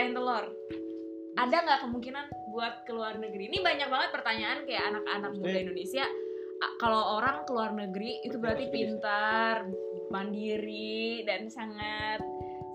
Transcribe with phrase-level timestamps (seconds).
[0.00, 0.44] selain telur.
[1.36, 2.24] Ada nggak kemungkinan
[2.56, 3.52] buat ke luar negeri?
[3.52, 6.08] Ini banyak banget pertanyaan kayak anak-anak muda Indonesia.
[6.80, 9.68] Kalau orang ke luar negeri itu berarti pintar
[10.08, 12.24] mandiri dan sangat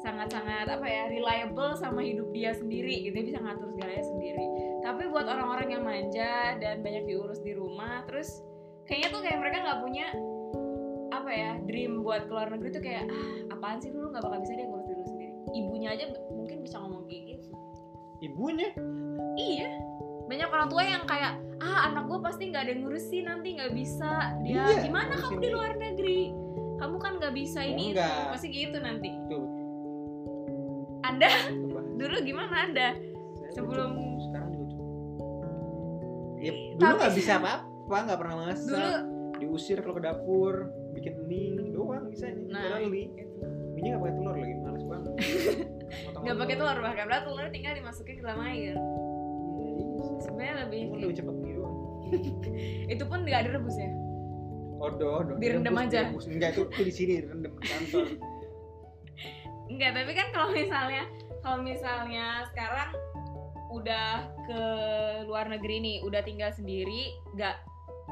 [0.05, 3.13] sangat sangat apa ya reliable sama hidup dia sendiri gitu.
[3.17, 4.45] Dia bisa ngatur segalanya sendiri.
[4.85, 8.29] Tapi buat orang-orang yang manja dan banyak diurus di rumah terus
[8.85, 10.07] kayaknya tuh kayak mereka nggak punya
[11.09, 14.13] apa ya dream buat ke luar negeri tuh kayak ah apaan sih lu?
[14.13, 14.84] Nggak bakal bisa dia ngurus
[15.55, 17.49] ibunya aja mungkin bisa ngomong kayak gitu.
[18.21, 18.69] Ibunya?
[19.35, 19.69] Iya.
[20.25, 23.71] Banyak orang tua yang kayak ah anak gue pasti nggak ada yang ngurusin nanti nggak
[23.71, 24.35] bisa.
[24.43, 26.21] Dia Iya, gimana kamu di luar negeri?
[26.75, 28.03] Kamu kan nggak bisa Oh, ini itu.
[28.03, 29.09] pasti gitu nanti.
[29.31, 29.47] Tuh
[31.05, 31.29] anda?
[31.95, 32.87] Dulu gimana anda?
[33.37, 34.89] Saya Sebelum- cukup, sekarang juga cukup
[36.41, 38.67] ya, dulu nggak bisa apa-apa nggak pernah masak.
[38.67, 38.91] Dulu
[39.35, 40.53] diusir kalau ke dapur
[40.91, 43.45] bikin mie doang bisa nah li gitu.
[43.93, 45.11] Nggak pakai telur lagi males banget
[46.23, 48.75] nggak pakai telur bahkan padahal telur tinggal dimasukin ke dalam air
[50.21, 51.75] sebenarnya lebih Iya, Cuma lebih cepet mie doang
[52.93, 53.91] itu pun nggak direbus ya
[54.75, 55.33] Odo, odo.
[55.39, 55.99] Direndam Direbus, aja.
[56.03, 56.25] direbus.
[56.27, 58.05] Enggak itu, itu di sini direndam di kantor.
[59.71, 61.03] Enggak, tapi kan kalau misalnya
[61.39, 62.89] kalau misalnya sekarang
[63.71, 64.07] udah
[64.43, 64.61] ke
[65.31, 67.55] luar negeri nih, udah tinggal sendiri, nggak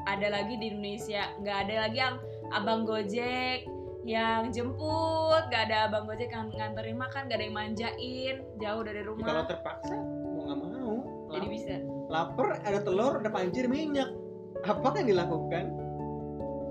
[0.08, 2.16] ada lagi di Indonesia, nggak ada lagi yang
[2.48, 3.68] abang gojek
[4.04, 9.00] yang jemput, nggak ada abang gojek yang nganterin makan, nggak ada yang manjain, jauh dari
[9.00, 10.92] Ya, kalau rumah, terpaksa mau nggak mau.
[11.26, 11.74] jadi lap- bisa.
[12.06, 14.12] Lapar ada telur ada pancir minyak.
[14.60, 15.64] Apa yang dilakukan?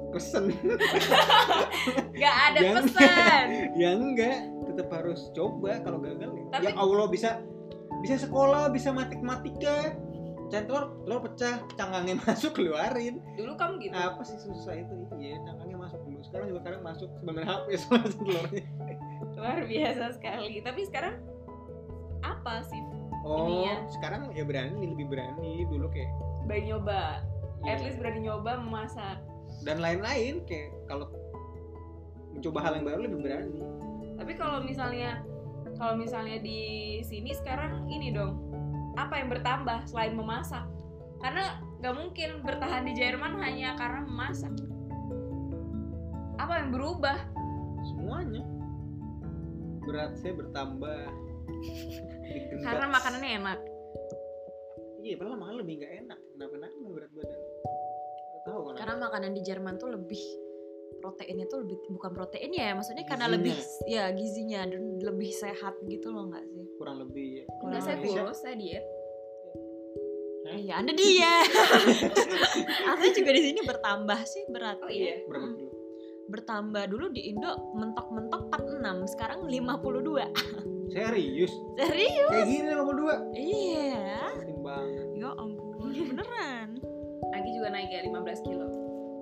[0.09, 0.53] Pesen.
[2.13, 2.83] Nggak ada Jangan.
[2.85, 3.45] pesan.
[3.73, 6.29] ya enggak, tetap harus coba kalau gagal.
[6.29, 6.43] ya.
[6.51, 7.29] Tapi- Ya Allah bisa
[7.99, 9.97] bisa sekolah, bisa matematika.
[10.45, 13.17] Cari telur, telur pecah, cangkangnya masuk keluarin.
[13.33, 13.93] Dulu kamu gitu.
[13.95, 14.93] Apa sih susah itu?
[15.17, 15.82] Iya, dulu.
[16.23, 18.63] Sekarang juga kadang masuk sebenarnya HP soalnya telurnya.
[19.33, 20.53] Luar biasa sekali.
[20.59, 21.15] Tapi sekarang
[22.19, 22.79] apa sih
[23.23, 23.87] Oh, Ininya.
[23.89, 25.63] sekarang ya berani, lebih berani.
[25.63, 26.11] Dulu kayak
[26.43, 27.23] berani nyoba?
[27.63, 29.19] ya, At least berani nyoba memasak.
[29.63, 31.07] dan lain-lain kayak kalau
[32.33, 33.61] mencoba hal yang baru lebih berani.
[34.17, 35.23] Tapi kalau misalnya
[35.77, 36.59] kalau misalnya di
[36.99, 38.43] sini sekarang ini dong
[38.93, 40.67] apa yang bertambah selain memasak?
[41.23, 44.51] Karena nggak mungkin bertahan di Jerman hanya karena memasak.
[46.43, 47.17] Apa yang berubah?
[47.87, 48.43] Semuanya
[49.83, 50.99] berat saya bertambah.
[52.63, 53.59] Karena makanannya enak.
[55.03, 56.19] Iya, padahal makan lebih nggak enak.
[56.35, 57.39] Kenapa nambah berat badan?
[58.43, 58.73] Tahu kan?
[58.75, 60.23] Karena makanan di Jerman tuh lebih
[60.99, 63.35] proteinnya tuh lebih bukan protein ya, maksudnya karena Gizinya.
[63.35, 63.55] lebih
[63.91, 66.63] ya gizinya dan lebih sehat gitu loh nggak sih?
[66.79, 67.45] kurang lebih ya.
[67.59, 68.11] Kurang saya lebih.
[68.15, 68.85] kurus, saya diet.
[70.43, 70.55] Hah?
[70.59, 71.33] Iya, Anda dia.
[72.95, 74.79] Aku juga di sini bertambah sih berat.
[74.79, 75.23] Oh iya.
[75.27, 75.72] Berapa kilo?
[76.33, 80.25] Bertambah dulu di Indo mentok-mentok 46, sekarang 52.
[80.89, 81.53] Serius?
[81.77, 82.29] Serius?
[82.29, 83.37] Kayak gini 52?
[83.37, 84.17] Iya.
[84.41, 85.05] Timbangan.
[85.13, 86.67] Ya ampun, beneran.
[87.29, 88.65] Lagi juga naik ya 15 kilo.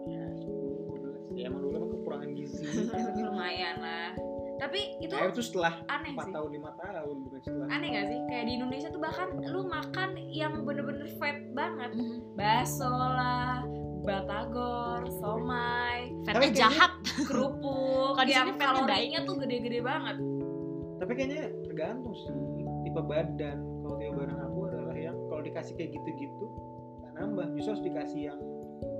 [0.07, 0.47] Ya, 10,
[0.87, 1.35] 12.
[1.35, 2.63] Ya emang dulu emang kekurangan gizi.
[2.87, 4.09] Tapi lumayan lah.
[4.55, 6.31] Tapi itu Nah, itu setelah aneh 4 sih.
[6.31, 7.67] tahun, 5 tahun bukan setelah.
[7.71, 8.19] Aneh gak sih?
[8.29, 11.91] Kayak di Indonesia tuh bahkan lu makan yang bener-bener fat banget.
[11.91, 12.37] Mhm.
[12.37, 13.65] bakso lah,
[14.01, 16.91] batagor, somai, Fatnya Tapi jahat.
[17.29, 20.17] kerupuk Kalau di yang sini fatnya kalorinya tuh gede-gede banget.
[21.01, 22.33] Tapi kayaknya tergantung sih
[22.85, 23.57] tipe badan.
[23.61, 26.45] Kalau tipe badan aku adalah yang kalau dikasih kayak gitu-gitu
[27.01, 28.39] nggak nambah, justru harus dikasih yang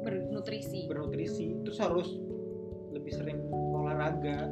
[0.01, 0.85] Bernutrisi.
[0.89, 1.47] bernutrisi.
[1.65, 2.09] Terus harus
[2.91, 4.49] lebih sering olahraga.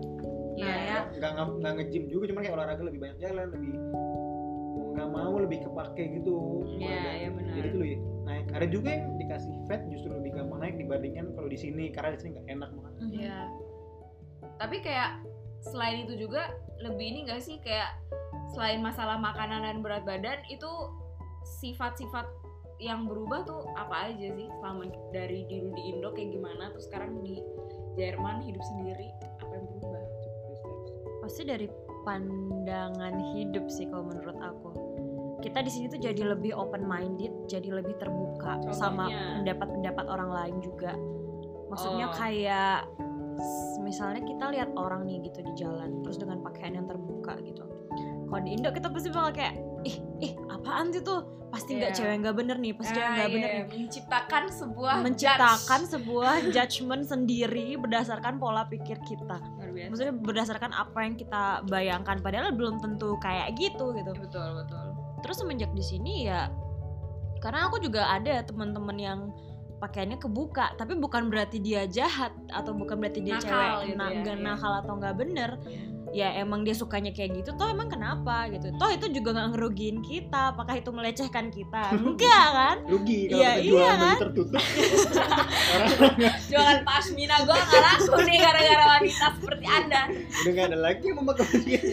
[0.57, 0.99] Iya Nah, ya.
[1.17, 3.73] Nggak nggak nggak nge-gym juga, cuma kayak olahraga lebih banyak jalan, lebih
[4.89, 6.35] nggak mau lebih kepake gitu.
[6.77, 7.53] Iya, iya benar.
[7.55, 7.97] Jadi itu lebih
[8.29, 8.45] naik.
[8.53, 12.19] Ada juga yang dikasih fat justru lebih gampang naik dibandingkan kalau di sini karena di
[12.21, 12.93] sini nggak enak makan.
[13.09, 13.39] Iya.
[14.61, 15.11] Tapi kayak
[15.65, 17.91] selain itu juga lebih ini gak sih kayak
[18.55, 20.71] selain masalah makanan dan berat badan itu
[21.59, 22.23] sifat-sifat
[22.79, 27.19] yang berubah tuh apa aja sih selama dari dulu di Indo kayak gimana terus sekarang
[27.27, 27.43] di
[27.99, 29.11] Jerman hidup sendiri
[29.43, 30.03] apa yang berubah?
[31.19, 31.67] Pasti dari
[32.07, 34.68] pandangan hidup sih kalau menurut aku.
[35.39, 39.39] Kita di sini tuh jadi lebih open minded, jadi lebih terbuka sama Contohnya?
[39.39, 40.91] pendapat-pendapat orang lain juga.
[41.67, 42.13] Maksudnya Oh.
[42.13, 42.77] kayak
[43.79, 47.63] misalnya kita lihat orang nih gitu di jalan terus dengan pakaian yang terbuka gitu.
[48.27, 51.23] Kalau di Indo kita pasti bakal kayak ih ih apaan sih tuh?
[51.49, 51.97] Pasti nggak Iya.
[51.97, 53.57] cewek nggak bener nih, pasti cewek nggak bener iya.
[53.57, 53.79] nih.
[53.79, 55.89] menciptakan sebuah Menciptakan judge.
[55.89, 59.39] sebuah judgement sendiri berdasarkan pola pikir kita
[59.81, 64.88] maksudnya berdasarkan apa yang kita bayangkan padahal belum tentu kayak gitu gitu betul betul.
[65.21, 66.51] Terus semenjak di sini ya
[67.39, 69.19] karena aku juga ada teman-teman yang
[69.79, 74.35] pakaiannya kebuka tapi bukan berarti dia jahat atau bukan berarti dia Nakal cewek gitu ya,
[74.35, 74.35] iya.
[74.35, 75.49] nakal atau nggak bener
[76.11, 79.97] ya emang dia sukanya kayak gitu toh emang kenapa gitu toh itu juga nggak ngerugiin
[79.99, 84.17] kita apakah itu melecehkan kita enggak kan rugi kalau Iya, kita iya jualan kan?
[84.19, 84.61] tertutup
[86.49, 91.17] jualan pasmina gue nggak laku nih gara-gara wanita seperti anda udah gak ada lagi yang
[91.17, 91.87] memakai gitu.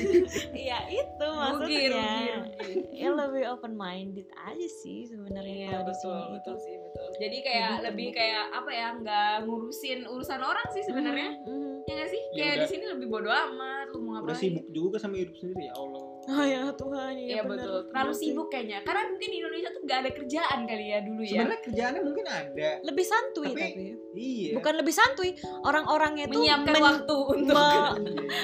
[0.53, 2.27] Iya itu rugi maksudnya rugi
[2.57, 7.07] rugi ya lebih open minded aja sih sebenarnya Iya di betul sini betul sih betul.
[7.17, 8.19] Jadi kayak Lebih lebih terbuka.
[8.19, 11.31] kayak apa ya nggak ngurusin urusan orang sih sebenarnya.
[11.39, 11.75] Mhm, mhm.
[11.87, 12.23] Ya nggak sih?
[12.31, 14.27] Ya Kayak di sini lebih bodo amat lu mau ngapain.
[14.27, 17.55] udah sibuk juga sama hidup sendiri ya Allah Oh ya Tuhan ya Iya bener.
[17.63, 17.79] betul.
[17.87, 18.27] Terlalu Bener sih.
[18.27, 18.79] sibuk kayaknya.
[18.83, 21.31] Karena mungkin di Indonesia tuh gak ada kerjaan kali ya dulu ya.
[21.33, 23.85] sebenarnya kerjaannya mungkin ada Lebih santuy Tapi- tapi,
[24.17, 25.31] iya bukan lebih santuy
[25.63, 27.87] orang-orangnya tuh Menyiapkan men- waktu untuk me- Iya.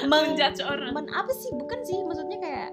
[0.06, 0.90] menjudge orang.
[0.92, 2.68] men apa sih bukan sih maksudnya kayak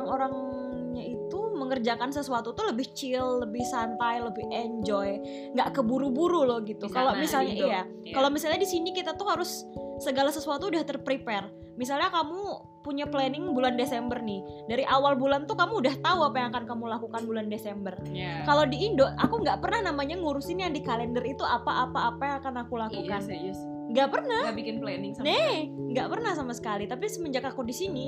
[0.00, 5.20] orang-orangnya itu mengerjakan sesuatu tuh lebih chill, lebih santai, lebih enjoy,
[5.52, 6.86] nggak keburu-buru loh gitu.
[6.86, 8.12] Kalau misalnya iya, Iya.
[8.12, 9.64] kalau misalnya di sini kita tuh harus
[9.98, 11.48] segala sesuatu udah terprepare.
[11.76, 12.40] Misalnya kamu
[12.80, 16.64] punya planning bulan Desember nih, dari awal bulan tuh kamu udah tahu apa yang akan
[16.64, 17.92] kamu lakukan bulan Desember.
[18.06, 18.42] Iya.
[18.42, 22.36] Kalau di Indo, aku nggak pernah namanya ngurusin yang di kalender itu apa-apa apa yang
[22.40, 23.20] akan aku Iya lakukan.
[23.22, 23.58] serius.
[23.86, 24.42] Nggak pernah.
[24.44, 25.56] Gak bikin planning sama Nih,
[25.92, 26.84] nggak pernah sama sekali.
[26.84, 28.06] Tapi semenjak aku di sini,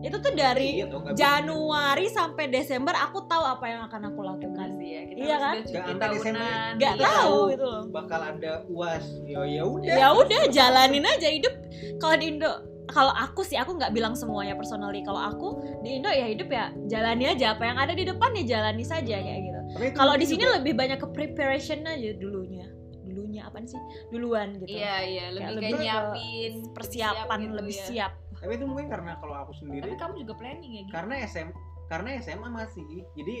[0.00, 1.20] itu tuh dari Iya toh, nggak bisa.
[1.20, 4.68] Januari sampai Desember aku tahu apa yang akan aku lakukan.
[4.72, 5.02] sih ya.
[5.04, 5.54] Kita Iya kan?
[5.56, 6.50] Nggak sampai Desember.
[6.76, 7.04] Nggak Iya.
[7.04, 7.40] tahu tahu.
[7.48, 7.82] gitu loh.
[7.90, 11.54] bakal ada uas ya ya udah Ya udah jalanin aja hidup.
[11.96, 12.52] Kalau di Indo,
[12.90, 15.00] kalau aku sih aku nggak bilang semuanya personally.
[15.00, 15.48] Kalau aku
[15.80, 19.16] di Indo ya hidup ya jalani aja apa yang ada di depan ya jalani saja
[19.16, 19.60] kayak gitu.
[19.92, 22.66] Kalau di sini juga- lebih banyak ke preparation aja dulunya.
[23.00, 23.78] Dulunya apa sih?
[24.08, 24.70] Duluan gitu.
[24.70, 27.86] Iya iya lebih Kayak lebih nyiapin Persiapan siap gitu lebih ya.
[27.86, 28.12] siap.
[28.40, 30.92] tapi itu mungkin karena kalau aku sendiri Tapi kamu juga planning ya gitu.
[30.96, 31.48] karena SM
[31.86, 33.36] karena SMA masih jadi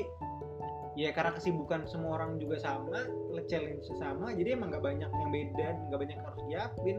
[0.92, 3.08] ya karena kesibukan semua orang juga sama
[3.48, 6.96] challenge sama jadi emang nggak banyak yang beda nggak banyak yang harus siapin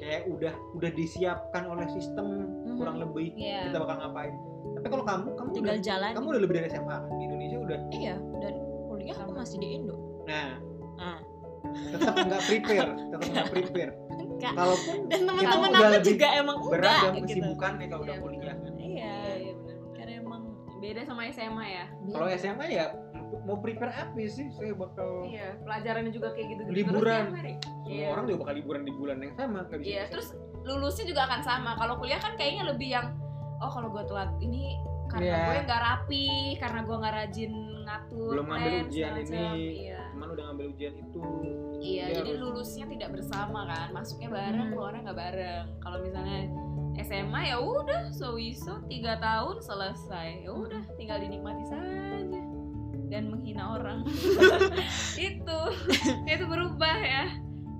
[0.00, 2.26] kayak udah udah disiapkan oleh sistem
[2.64, 2.76] Mhm.
[2.76, 3.68] kurang lebih Iya.
[3.68, 4.32] kita bakal ngapain
[4.72, 6.10] tapi kalau kamu kamu Tinggal udah, jalan.
[6.10, 8.54] kamu udah lebih dari SMA kan di Indonesia udah Iya, dan
[8.86, 9.96] kuliah aku masih di Indo.
[10.24, 10.50] nah
[10.96, 11.18] Ah.
[11.86, 13.92] tetap nggak prepare tetap nggak prepare
[14.40, 17.24] kalaupun Dan teman-teman udah aku juga emang berat enggak dalam gitu.
[17.26, 18.88] kesibukan ya kalau udah Iya, kuliah kan Iya.
[18.90, 19.76] Iya iya benar.
[19.92, 20.42] Karena emang
[20.78, 21.84] Beda sama SMA ya.
[22.08, 22.84] kalau SMA ya
[23.40, 26.60] mau prepare apa sih saya bakal Iya, pelajarannya juga kayak gitu.
[26.68, 27.24] Liburan.
[27.32, 27.56] Iya.
[27.84, 30.28] Semua orang juga bakal liburan di bulan yang sama nggak bisa Iya, terus
[30.60, 31.70] lulusnya juga akan sama.
[31.74, 33.06] Kalau kuliah kan kayaknya lebih yang
[33.56, 35.40] oh kalau gue telat ini karena Iya.
[35.44, 38.30] gue nggak rapi, karena gue nggak rajin ngatur.
[38.30, 39.42] Belum ngambil plan, ujian ini.
[39.80, 39.98] Iya.
[40.10, 41.20] teman udah ngambil ujian itu
[41.80, 44.72] Iya, Dia jadi harus- lulusnya tidak bersama kan, masuknya bareng, Hmm.
[44.74, 45.64] keluarnya nggak bareng.
[45.80, 46.38] Kalau misalnya
[47.00, 52.09] SMA ya udah, so iso tiga tahun selesai, ya udah tinggal dinikmati saja
[53.10, 54.06] dan menghina orang.
[55.18, 55.60] itu,
[56.24, 57.26] itu berubah ya.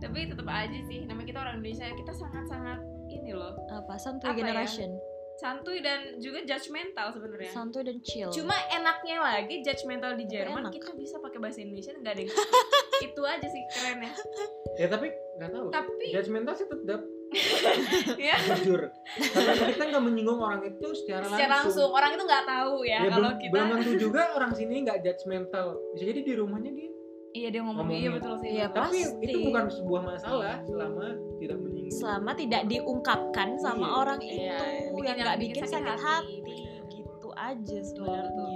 [0.03, 4.37] Tapi tetap aja sih, namanya kita orang Indonesia, kita sangat-sangat ini loh, apa santuy Apa
[4.37, 4.41] ya?
[4.43, 4.91] generation,
[5.37, 7.53] santuy dan juga judgmental sebenarnya.
[7.53, 8.33] santuy dan chill.
[8.33, 10.73] Cuma enaknya lagi judgmental di Jerman Enak.
[10.73, 12.33] kita bisa pakai bahasa Indonesia nggak ada yang
[13.13, 14.13] itu aja sih kerennya.
[14.81, 15.07] ya tapi
[15.37, 17.01] nggak tahu Tapi judgmental sih tetap
[18.19, 18.91] ya jujur
[19.31, 23.11] karena kita nggak menyinggung orang itu secara, secara langsung orang itu nggak tahu ya, ya,
[23.11, 26.91] kalau kita belum tentu juga orang sini nggak judgmental bisa jadi di rumahnya dia
[27.31, 28.01] iya dia ngomong ngomongin.
[28.01, 28.77] iya betul sih Iya, betul.
[28.77, 29.23] tapi Pasti.
[29.25, 31.07] itu bukan sebuah masalah selama
[31.39, 33.95] tidak menyinggung selama tidak diungkapkan sama Iya.
[33.97, 36.35] orang Iya, itu bikin yang nggak bikin bikin sakit sakit hati.
[36.43, 36.59] hati,
[36.91, 38.49] gitu aja sebenarnya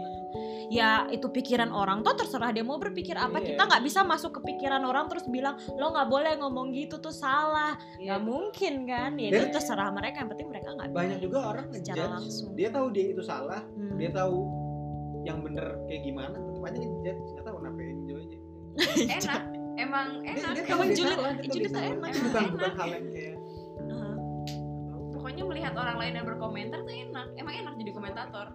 [0.66, 2.00] ya itu pikiran orang.
[2.00, 3.36] Tuh terserah dia mau berpikir apa.
[3.36, 3.54] Iya.
[3.54, 7.10] kita nggak bisa masuk ke pikiran orang terus bilang lo nggak boleh ngomong gitu tuh
[7.10, 7.76] salah.
[7.96, 9.10] Iya, nggak mungkin kan?
[9.14, 10.16] Ya Dan- itu terserah mereka.
[10.20, 12.50] Yang penting mereka nggak banyak juga orang secara langsung.
[12.54, 13.96] dia tahu dia itu salah Hmm.
[13.96, 14.36] dia tahu
[15.22, 17.28] yang bener kayak gimana tetap aja ngejudge.
[17.32, 18.38] Nggak tahu kenapa ya enjoy aja
[19.08, 19.42] enak
[19.76, 20.54] emang enak.
[20.64, 22.10] Emang dia julid- julid tuh enak.
[22.12, 22.52] Bukan Enak.
[22.52, 23.36] bukan hal yang kayak
[25.14, 27.26] pokoknya melihat orang lain yang berkomentar tuh enak.
[27.34, 28.46] Emang enak jadi komentator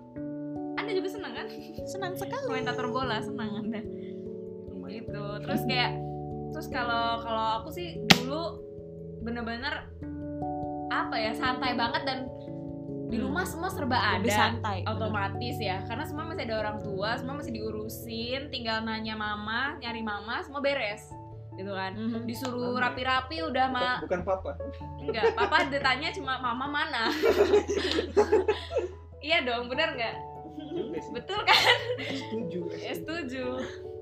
[0.89, 1.46] anda juga senang kan?
[1.86, 2.43] Senang sekali.
[2.50, 3.81] Komentator bola senang anda.
[4.89, 5.24] Gitu.
[5.39, 5.91] Terus kayak
[6.50, 8.58] terus kalau kalau aku sih dulu
[9.22, 9.86] bener-bener
[10.89, 12.19] apa ya santai banget dan
[13.05, 13.25] di Hmm.
[13.25, 14.17] rumah semua serba ada.
[14.17, 14.89] lebih santai bener.
[14.91, 20.01] otomatis ya karena semua masih ada orang tua semua masih diurusin tinggal nanya mama nyari
[20.01, 21.05] mama semua beres
[21.53, 21.93] gitu kan.
[21.93, 22.25] Mhm.
[22.25, 24.58] disuruh rapi-rapi udah mah bukan papa.
[25.00, 27.03] Enggak papa ditanya cuma mama mana.
[29.19, 30.15] Iya dong bener nggak
[30.79, 31.13] juga sih.
[31.13, 31.62] Betul kan?
[32.07, 33.45] Setuju ya setuju.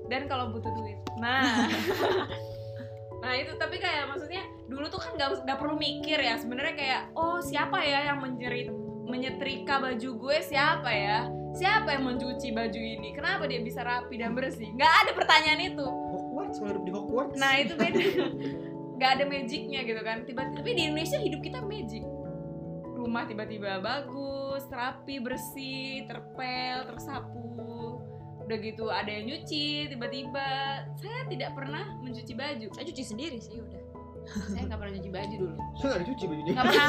[0.08, 0.98] dan kalau butuh duit.
[1.20, 1.68] Nah.
[3.18, 6.38] Nah itu tapi kayak maksudnya dulu tuh kan nggak nggak perlu mikir ya.
[6.38, 8.70] Sebenarnya kayak oh siapa ya yang menjerit
[9.10, 10.36] menyetrika baju gue?
[10.38, 11.26] Siapa ya?
[11.58, 13.10] Siapa yang mencuci baju ini?
[13.18, 14.70] Kenapa dia bisa rapi dan bersih?
[14.70, 15.82] Nggak ada pertanyaan itu.
[15.82, 17.34] Hogwarts di Hogwarts.
[17.34, 17.98] Nah itu beda.
[18.98, 20.22] Nggak ada magicnya gitu kan.
[20.22, 22.06] Tiba-tiba tapi di Indonesia hidup kita magic
[23.08, 28.04] rumah tiba-tiba bagus rapi bersih terpel tersapu.
[28.44, 30.84] Udah gitu ada yang nyuci tiba-tiba.
[31.00, 32.68] Saya tidak pernah mencuci baju.
[32.76, 33.80] Saya cuci sendiri sih udah.
[34.52, 35.56] Saya nggak pernah cuci baju dulu.
[35.80, 36.52] Saya nggak dicuci bajunya.
[36.52, 36.88] Nggak pernah.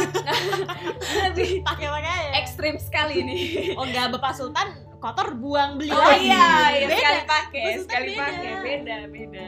[1.32, 3.42] Lebih pakai pakai ekstrim sekali nih
[3.80, 6.28] oh enggak bapak sultan kotor buang beli oh lagi.
[6.28, 7.00] iya, iya beda.
[7.00, 8.20] sekali pakai sekali beda.
[8.28, 8.52] pakai.
[8.60, 9.48] Beda beda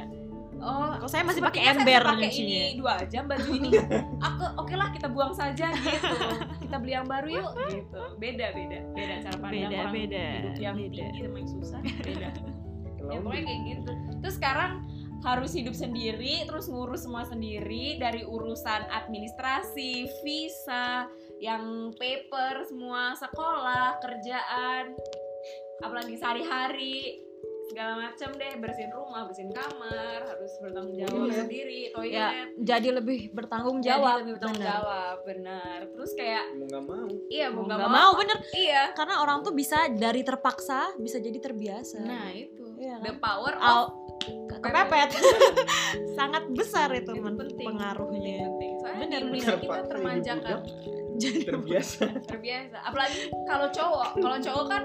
[0.62, 3.70] oh kok saya masih pakai sepertinya saya ember pakai ini dua jam baju ini.
[4.30, 6.16] Aku oke lah kita buang saja gitu.
[6.70, 7.52] Kita beli yang baru yuk.
[7.74, 8.02] gitu.
[8.22, 8.78] Beda beda.
[8.94, 10.96] Beda cara pandang Beda, orang beda, hidup yang beda.
[10.96, 12.30] tinggi sama yang susah beda.
[12.32, 12.32] Ya
[13.02, 13.92] Kalau pokoknya kayak gitu.
[14.22, 14.72] Terus sekarang
[15.22, 21.06] harus hidup sendiri terus ngurus semua sendiri dari urusan administrasi visa
[21.38, 24.98] yang paper semua sekolah kerjaan
[25.86, 27.22] apalagi sehari-hari
[27.72, 31.38] segala macam deh bersihin rumah bersihin kamar harus bertanggung jawab Toilet.
[31.40, 34.16] sendiri ya toilet jadi lebih bertanggung Jadi jawab.
[34.22, 34.72] lebih bertanggung bener.
[34.76, 35.80] jawab benar.
[35.88, 37.08] Terus kayak mau nggak mau.
[37.28, 38.38] Iya mau mau nggak mau, mau bener.
[38.52, 38.84] Iya.
[38.92, 41.98] Karena orang tuh bisa dari terpaksa bisa jadi terbiasa.
[42.02, 42.66] Nah itu.
[42.76, 43.24] Iya the kan?
[43.24, 43.82] power of Al
[44.52, 45.10] kepepet.
[46.18, 47.66] Sangat besar itu, Itu penting.
[47.66, 48.46] pengaruhnya.
[48.46, 49.58] Penting soalnya Bener, di bener.
[49.58, 50.58] kita termanjakan.
[51.22, 52.04] jadi terbiasa.
[52.26, 52.78] Terbiasa.
[52.84, 54.10] Apalagi kalau cowok.
[54.18, 54.84] Kalau cowok kan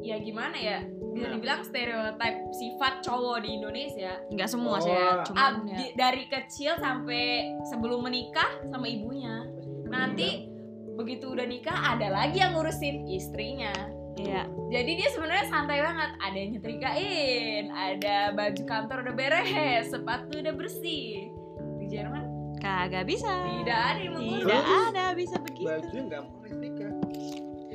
[0.00, 1.34] ya gimana ya bisa Nah.
[1.34, 4.12] dibilang stereotip sifat cowok di Indonesia.
[4.28, 4.80] Nggak semua Oh.
[4.80, 5.78] sih ya cuman Ab- ya.
[5.92, 7.24] dari kecil sampai
[7.66, 9.46] sebelum menikah sama ibunya.
[9.84, 10.46] Nanti
[10.94, 13.72] begitu udah nikah ada lagi yang ngurusin istrinya.
[14.14, 14.44] Iya.
[14.68, 16.10] Jadi dia sebenarnya santai banget.
[16.18, 19.48] Ada yang nyetrikain ada baju kantor udah beres
[19.88, 21.32] sepatu udah bersih.
[21.80, 22.24] Di Jerman
[22.60, 23.32] kagak bisa.
[23.48, 24.44] Tidak ada yang mengurus.
[24.44, 25.64] Tidak ada bisa begitu.
[25.66, 26.89] Baju nggak mau nikah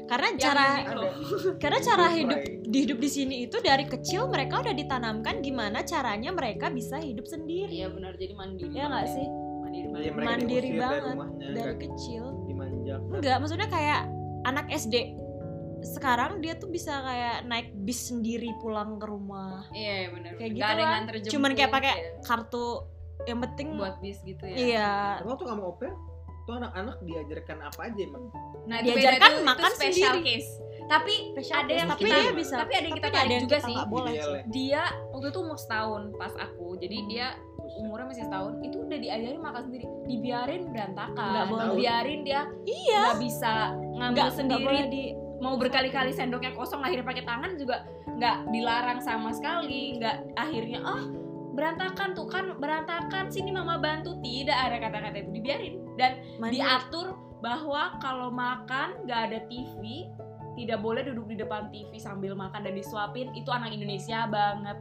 [0.06, 0.66] karena Yang cara
[1.62, 6.30] karena cara hidup di hidup di sini itu dari kecil mereka udah ditanamkan gimana caranya
[6.30, 7.74] mereka bisa hidup sendiri.
[7.74, 8.14] Iya benar.
[8.14, 9.26] Jadi mandiri ya nggak sih?
[9.66, 10.26] Mandiri Iya, banget.
[10.26, 12.24] Mandiri banget, dari rumahnya dari kecil.
[12.46, 14.02] dimanjakan enggak maksudnya kayak
[14.46, 14.96] anak SD
[15.86, 19.70] sekarang dia tuh bisa kayak naik bis sendiri pulang ke rumah.
[19.70, 22.02] Iya benar Kayak Nggak gitu ada nganter Cuman kayak pakai ya.
[22.26, 22.66] kartu
[23.26, 24.56] yang penting buat bis gitu ya.
[24.58, 24.92] Iya.
[25.22, 25.94] Emang tuh nggak mau oper
[26.46, 28.24] tuh anak-anak diajarkan apa aja emang?
[28.70, 30.38] Nah itu Diajarkan itu, makan itu special sendiri.
[30.38, 30.50] case.
[30.86, 33.26] Tapi Special ada case, yang tapi kita dia bisa tapi ada yang kita tapi tarik
[33.26, 33.76] ada yang juga kita sih.
[33.90, 34.14] boleh
[34.54, 36.68] dia waktu itu umur setahun pas aku.
[36.78, 37.82] Jadi dia Buset.
[37.82, 38.52] umurnya masih setahun.
[38.62, 39.86] Itu udah diajarin makan sendiri.
[40.06, 41.30] Dibiarin berantakan.
[41.34, 41.66] Nggak boleh.
[41.74, 43.02] dibiarin dia iya.
[43.10, 44.46] nggak bisa ngambil nggak sendiri.
[44.46, 45.04] nggak boleh di
[45.36, 49.98] mau berkali-kali sendoknya kosong akhirnya pakai tangan juga nggak dilarang sama sekali.
[49.98, 51.25] Nggak akhirnya oh
[51.56, 53.32] berantakan tuh kan berantakan.
[53.32, 54.20] Sini mama bantu.
[54.20, 55.76] Tidak ada kata-kata itu dibiarin.
[55.96, 56.60] Dan mandiri.
[56.62, 60.06] diatur bahwa kalau makan nggak ada TV
[60.56, 63.32] tidak boleh duduk di depan TV sambil makan dan disuapin.
[63.34, 64.78] Itu anak Indonesia banget.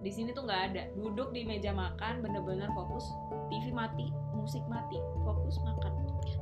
[0.00, 0.82] Di sini tuh nggak ada.
[0.94, 3.08] Duduk di meja makan bener-bener fokus
[3.48, 5.92] TV mati musik mati fokus makan.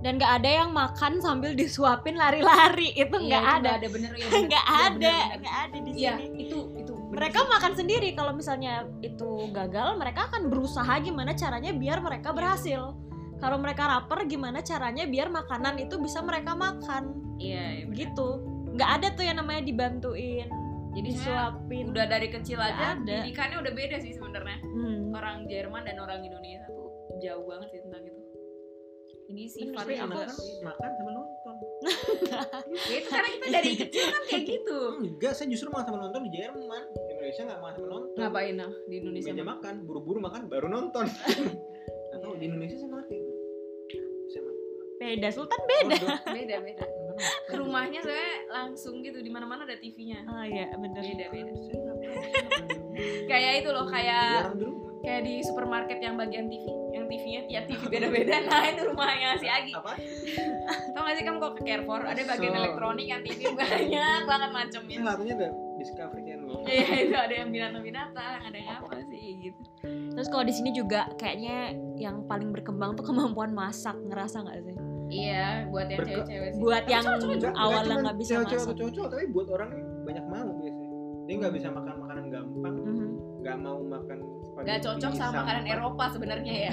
[0.03, 2.91] Dan nggak ada yang makan sambil disuapin lari-lari.
[2.99, 3.71] Itu Iya, nggak itu ada.
[3.79, 4.11] ada bener.
[4.19, 6.39] Ya nggak Iya, ada nggak ada di Iya, sini.
[6.43, 6.82] itu itu
[7.13, 7.51] mereka sih.
[7.53, 8.09] makan sendiri.
[8.17, 12.97] Kalau misalnya itu gagal mereka akan berusaha gimana caranya biar mereka berhasil.
[13.39, 17.19] Kalau mereka lapar gimana caranya biar makanan itu bisa mereka makan?
[17.37, 17.97] Iya, iya bener.
[18.01, 18.29] gitu.
[18.73, 20.49] Nggak ada tuh yang namanya dibantuin
[20.93, 21.85] jadi saya disuapin.
[21.89, 23.17] udah dari kecil Nggak aja ada.
[23.25, 24.59] didikannya udah beda sih sebenarnya.
[24.61, 25.01] Hmm.
[25.13, 26.89] orang Jerman dan orang Indonesia tuh
[27.21, 28.21] jauh banget sih tentang itu.
[29.33, 29.43] Ini
[29.73, 30.37] Tapi juga kan
[30.69, 31.42] makan sama nonton
[32.89, 34.79] ya itu karena kita dari kecil kan kayak gitu.
[35.03, 36.83] Enggak saya justru makan sama nonton di Jerman.
[36.95, 38.19] Di Indonesia nggak makan sama nonton.
[38.23, 41.07] Ngapain nah di Indonesia meja makan buru-buru makan baru nonton.
[42.15, 43.41] Atau di Indonesia saya malah kayak gitu.
[45.03, 45.99] beda Sultan beda.
[46.31, 46.85] Beda beda.
[47.51, 51.03] Ke rumahnya saya langsung gitu di mana mana ada TV-nya oh iya bener.
[51.03, 51.53] Beda beda.
[53.27, 54.55] Kayak itu loh kayak
[55.03, 58.35] kayak di supermarket yang bagian TV yang TV-nya tiap TV beda-beda.
[58.43, 59.73] Nah itu rumahnya si Agi.
[59.73, 59.93] Apa?
[60.93, 62.01] Tau gak sih kamu kok ke Carrefour?
[62.01, 62.59] Ada bagian So.
[62.59, 67.49] elektronik yang TV banyak banget macamnya saya lakunya ada Discovery Channel Iya itu ada yang
[67.51, 69.61] binatang-binatang, ada yang apa sih gitu.
[70.13, 74.77] terus kalau di sini juga kayaknya yang paling berkembang tuh kemampuan masak ngerasa nggak sih?
[75.11, 76.61] Iya, buat yang Berke- cewek-cewek sih.
[76.63, 77.05] buat yang
[77.55, 78.77] awalnya nggak bisa cewek-cewek masak.
[78.79, 80.89] cowok-cowok tapi buat orang yang banyak mau biasanya.
[81.23, 83.09] Dia nggak bisa makan makanan gampang Mhm.
[83.43, 84.19] nggak mau makan
[84.63, 85.65] spaghetti Gak cocok sama makanan.
[85.67, 86.73] Eropa sebenarnya ya.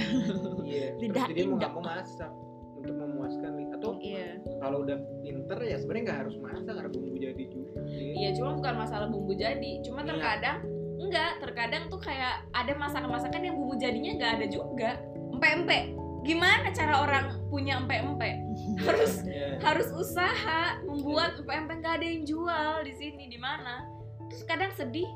[0.64, 2.32] iya Lidah dia mau nggak mau masak
[2.80, 4.40] untuk memuaskan atau iya.
[4.64, 8.74] kalau udah pinter ya sebenarnya nggak harus masak karena bumbu jadi juga Iya, cuma bukan
[8.78, 9.72] masalah bumbu jadi.
[9.82, 10.08] Cuma Iya.
[10.14, 10.58] terkadang
[11.00, 14.90] enggak, terkadang tuh kayak ada masakan-masakan yang bumbu jadinya nggak ada juga.
[15.32, 15.80] Empe-empe.
[16.22, 18.30] Gimana cara orang punya empe-empe?
[18.86, 19.60] Harus Iya.
[19.60, 23.84] harus usaha membuat empe-empe nggak ada yang jual di sini di mana
[24.30, 25.08] terus kadang sedih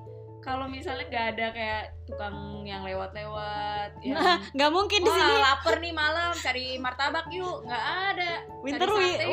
[0.44, 2.36] kalau misalnya nggak ada kayak tukang
[2.68, 5.36] yang lewat-lewat yang Nah, nggak mungkin di Wah sini.
[5.40, 7.64] lapar nih malam cari martabak yuk.
[7.64, 8.90] Nggak ada winter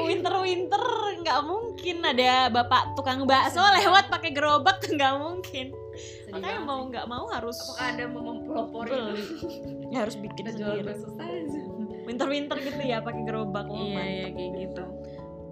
[0.07, 0.85] winter winter
[1.21, 5.67] nggak mungkin ada bapak tukang bakso Sedih lewat pakai gerobak tuh nggak mungkin.
[5.99, 8.99] Sedih makanya banget mau nggak mau harus apakah ada mau mempelopori?
[9.91, 10.95] Ya harus bikin kita jual sendiri.
[12.07, 14.83] winter winter gitu ya pakai gerobak oh, iya iya kayak gitu.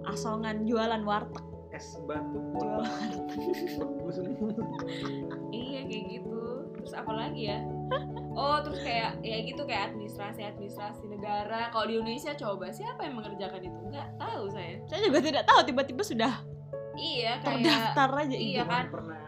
[0.07, 1.48] Asongan jualan warteg
[1.79, 2.35] es batu
[5.55, 6.39] iya kayak gitu.
[6.75, 7.63] Terus apa lagi ya?
[8.35, 11.71] Oh terus kayak ya gitu kayak administrasi administrasi negara.
[11.71, 13.79] Kalau di Indonesia coba siapa yang mengerjakan itu?
[13.87, 14.75] Nggak tahu saya.
[14.91, 16.33] Saya juga tidak tahu tiba-tiba sudah
[16.99, 18.85] iya kayak terdaftar aja iya itu kan?
[18.91, 19.23] Pernah.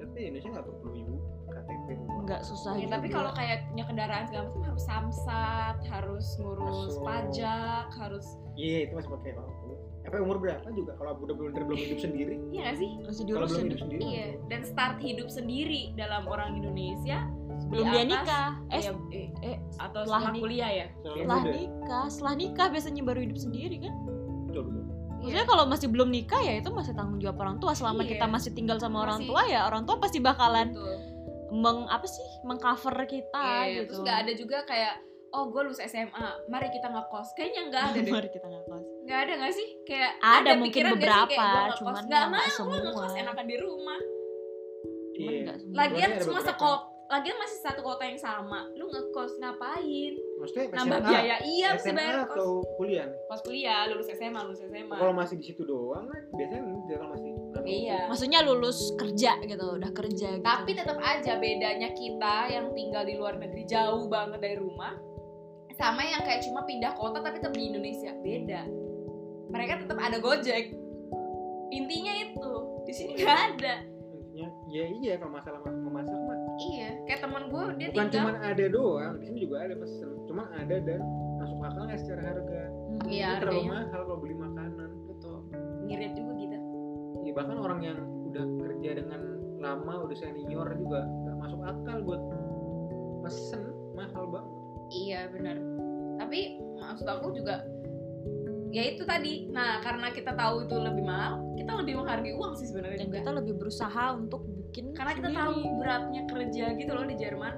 [0.00, 1.16] Tapi Indonesia nggak perlu ibu
[1.50, 1.88] KTP
[2.24, 7.04] nggak susah Ya, tapi kalau kayak punya kendaraan segala macam harus samsat, harus ngurus Masuk.
[7.04, 8.26] pajak, harus
[8.56, 9.32] iya itu masih pakai
[10.10, 12.90] apa umur berapa juga kalau udah belum belum hidup sendiri iya gak sih?
[12.98, 17.18] masih kalau belum diurusin hidup sendiri Iya, dan start hidup sendiri dalam orang Indonesia
[17.62, 20.86] belum di dia nikah eh ya, eh, eh atau setelah setelah nik- kuliah ya.
[20.96, 21.50] Setelah muda.
[21.52, 23.94] nikah setelah nikah biasanya baru hidup sendiri kan
[24.44, 24.84] betul betul
[25.20, 28.10] Maksudnya kalau masih belum nikah ya itu masih tanggung jawab orang tua selama Iya.
[28.10, 30.96] kita masih tinggal sama orang Masih- tua ya orang tua pasti bakalan Betul.
[31.54, 33.86] meng apa sih mengcover kita Iya, gitu.
[33.86, 34.94] Terus nggak ada juga kayak
[35.30, 36.10] oh gue lulus SMA,
[36.48, 37.28] mari kita ngekos.
[37.32, 38.10] Kayaknya nggak ada deh.
[38.10, 38.82] Mari kita ngekos.
[39.10, 39.68] Nggak ada nggak sih?
[39.82, 41.78] Kayak Ada mungkin nggak sih beberapa, gua ngekos?
[41.82, 42.76] cuman nggak nggak mau semua.
[42.78, 44.00] ngekos enakan di rumah.
[45.18, 45.74] Cuman nggak semua.
[45.74, 48.60] Lagian ada semua sekot, lagian masih satu kota yang sama.
[48.78, 50.14] Lu ngekos ngapain?
[50.38, 52.32] maksudnya Nambah SMA, biaya iya SMA bayar kos.
[52.32, 54.94] atau kuliah Pas kuliah, lulus SMA, lulus SMA.
[54.96, 57.98] kalau masih di situ doang kan biasanya dia kan masih Iya.
[58.08, 60.46] Maksudnya lulus kerja gitu, udah kerja gitu.
[60.46, 64.94] Tapi tetap aja bedanya kita yang tinggal di luar negeri jauh banget dari rumah
[65.80, 68.79] sama yang kayak cuma pindah kota tapi tetap di Indonesia beda.
[69.50, 70.74] Mereka tetap ada Gojek.
[71.70, 72.50] Intinya itu
[72.82, 73.74] di sini nggak ada.
[74.30, 78.14] intinya ya iya kalau masalah mas- memasak mah Iya, kayak teman gue dia bukan tinggal.
[78.22, 81.00] cuma ada doang di sini juga ada pesen cuma ada dan
[81.36, 83.06] masuk akal nggak secara harga Hmm.
[83.06, 85.36] Iya, Ini terlalu mahal kalau beli makanan Betul.
[85.82, 86.58] Ngirit juga kita.
[87.20, 89.20] ya, bahkan orang yang udah kerja dengan
[89.56, 92.22] lama udah senior juga nggak masuk akal buat
[93.20, 94.52] pesen mahal banget
[94.90, 95.56] Iya benar.
[96.18, 96.40] Tapi
[96.76, 97.62] maksud aku juga
[98.70, 99.46] ya itu tadi.
[99.48, 103.18] Nah karena kita tahu itu lebih mahal, kita lebih menghargai uang sih sebenarnya Dan juga.
[103.18, 105.42] kita lebih berusaha untuk bikin Karena kita sendiri.
[105.42, 107.54] tahu beratnya kerja gitu loh di Jerman.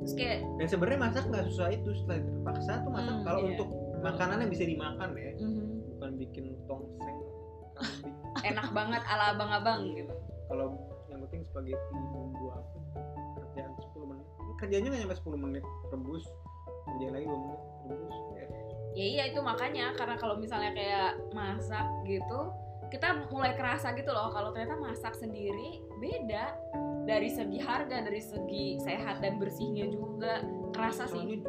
[0.00, 3.48] Terus kayak dan sebenarnya masak nggak susah itu setelah terpaksa tuh masak Hmm, kalau iya.
[3.50, 3.68] untuk
[4.00, 5.64] makanan yang bisa dimakan ya Mhm.
[5.90, 7.16] bukan bikin tongseng
[7.74, 8.12] kambing.
[8.42, 10.12] enak banget ala abang-abang gitu.
[10.46, 10.72] kalau
[11.06, 11.76] yang penting spaghetti
[12.08, 12.78] bumbu apa
[13.36, 16.24] kerjaan 10 menit Ini kerjanya nggak nyampe 10 menit rebus
[16.86, 18.44] kerjaan lagi 2 menit rebus ya.
[18.98, 22.50] Ya iya itu makanya karena kalau misalnya kayak masak gitu,
[22.90, 26.58] kita mulai kerasa gitu loh kalau ternyata masak sendiri beda
[27.06, 30.42] dari segi harga, dari segi sehat dan bersihnya juga
[30.74, 31.22] kerasa sih.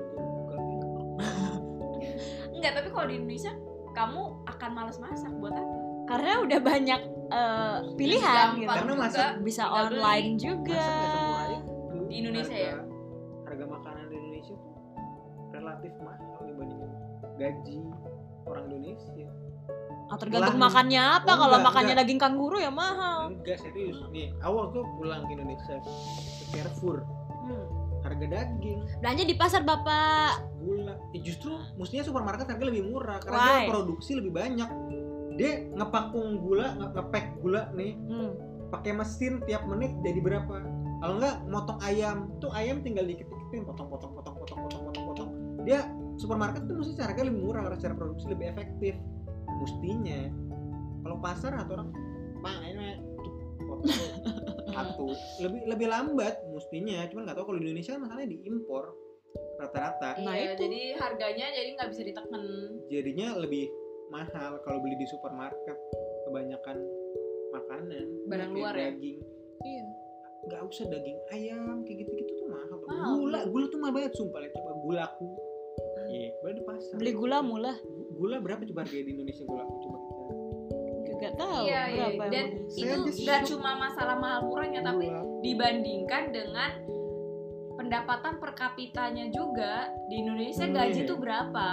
[2.54, 3.54] Enggak, tapi kalau di Indonesia
[3.98, 5.78] kamu akan males masak buat apa?
[6.14, 7.02] Karena udah banyak
[7.34, 8.70] eh, pilihan gitu.
[8.70, 9.02] Karena juga.
[9.02, 9.98] masak Bisa tinggal beli.
[9.98, 10.86] online juga.
[10.86, 11.62] masak
[12.06, 12.84] Di Indonesia harga, ya?
[13.48, 14.74] harga makanan di Indonesia tuh
[15.52, 16.31] relatif mahal
[17.42, 17.78] gaji
[18.46, 19.28] orang Indonesia
[20.08, 20.68] Ah, tergantung Lah.
[20.68, 21.32] makannya apa.
[21.32, 22.04] Oh, Kalau makannya enggak.
[22.04, 23.32] daging kanguru ya mahal.
[23.32, 25.92] enggak serius nih awal tuh pulang ke Indonesia ke
[26.52, 27.08] Carrefour
[27.42, 27.66] Hmm.
[28.02, 30.52] harga daging Belanja di pasar bapak.
[30.58, 33.48] gula ya justru mestinya supermarket harga lebih murah karena Why?
[33.58, 34.70] dia produksi lebih banyak
[35.34, 38.32] dia ngepakung gula nge- ngepack gula nih Hmm.
[38.68, 40.54] pakai mesin tiap menit jadi berapa
[41.00, 45.30] kalau enggak motong ayam tuh ayam tinggal dikit-dikitin potong potong potong potong potong potong potong
[45.64, 45.88] dia
[46.22, 48.94] supermarket tuh mesti harga lebih murah karena secara produksi lebih efektif
[49.58, 50.20] mestinya
[51.02, 51.90] kalau pasar atau orang
[52.38, 52.90] pak ini
[54.72, 55.08] satu
[55.40, 58.84] lebih lebih lambat mestinya cuman nggak tahu kalau di Indonesia kan masalahnya diimpor
[59.58, 60.62] rata-rata Nah, iya, itu.
[60.62, 62.44] jadi harganya jadi nggak bisa ditekan.
[62.88, 63.66] jadinya lebih
[64.10, 65.78] mahal kalau beli di supermarket
[66.24, 66.78] kebanyakan
[67.52, 68.92] makanan Barang luar ya?
[68.92, 69.20] daging
[69.62, 69.84] Iya.
[70.42, 72.88] nggak usah daging ayam kayak gitu-gitu tuh mahal tuh.
[72.88, 73.08] Mahal.
[73.16, 75.30] gula gula tuh mahal banget sumpah lihat coba gulaku
[76.12, 77.74] iya beli di pasar Beli gula mula.
[77.80, 79.98] Gu- gula berapa coba harga di Indonesia gulaku coba
[81.02, 82.06] kita Gak tahu Iya, iya.
[82.10, 85.22] berapa Dan itu nggak cuma masalah mahal murahnya, tapi Gula.
[85.40, 86.72] dibandingkan dengan
[87.74, 89.74] pendapatan per kapitanya juga
[90.08, 91.08] di Indonesia Hmm, gaji iya.
[91.08, 91.68] tuh berapa?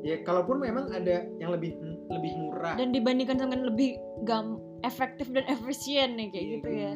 [0.00, 5.48] ya kalaupun memang ada yang lebih lebih murah dan dibandingkan dengan lebih gam efektif dan
[5.48, 6.68] efisien nih kayak Iya, gitu gitu.
[6.70, 6.92] ya.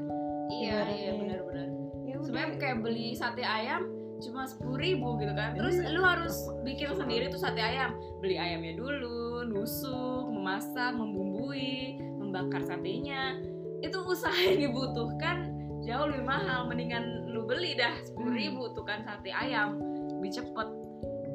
[0.49, 0.93] Iya, Ibaratnya.
[0.95, 1.67] iya benar-benar.
[2.05, 2.15] Ya.
[2.21, 3.83] Sebenarnya kayak beli sate ayam
[4.19, 5.55] cuma sepuluh ribu gitu kan.
[5.55, 5.95] Terus Iya.
[5.95, 7.95] lu harus bikin sendiri tuh sate ayam.
[8.19, 13.39] Beli ayamnya dulu, nusuk, memasak, membumbui, membakar satenya.
[13.79, 19.07] Itu usaha yang dibutuhkan jauh lebih mahal mendingan lu beli dah sepuluh ribu tuh kan
[19.07, 19.79] sate ayam
[20.11, 20.69] lebih cepet